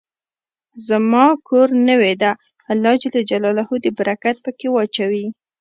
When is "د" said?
3.85-3.87